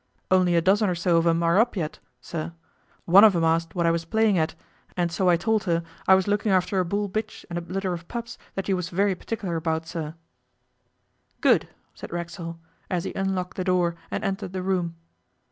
[0.31, 2.53] 'Only a dozen or so of 'em are up yet, sir.
[3.05, 4.55] One of 'em asked what I was playing at,
[4.97, 7.93] and so I told her I was looking after a bull bitch and a litter
[7.93, 10.15] of pups that you was very particular about, sir.'
[11.39, 12.57] 'Good,' said Racksole,
[12.89, 14.95] as he unlocked the door and entered the room.